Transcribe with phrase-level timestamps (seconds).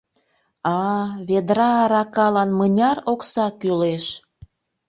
[0.75, 1.19] А-а-а...
[1.27, 4.05] ведра аракалан мыняр окса кӱлеш?